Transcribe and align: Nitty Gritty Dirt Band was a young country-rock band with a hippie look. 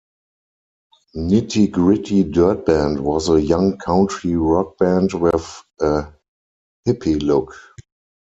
Nitty 1.15 1.69
Gritty 1.71 2.23
Dirt 2.23 2.65
Band 2.65 3.01
was 3.03 3.29
a 3.29 3.39
young 3.39 3.77
country-rock 3.77 4.75
band 4.79 5.13
with 5.13 5.63
a 5.79 6.11
hippie 6.87 7.21
look. 7.21 7.53